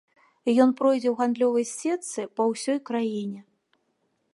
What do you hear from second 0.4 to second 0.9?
Ён